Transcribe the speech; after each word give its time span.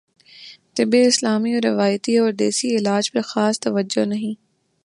طب 0.75 0.95
اسلامی 1.07 1.53
اور 1.53 1.63
روایتی 1.63 2.17
اور 2.17 2.31
دیسی 2.31 2.75
علاج 2.77 3.11
پرخاص 3.11 3.59
توجہ 3.59 4.05
نہیں 4.05 4.35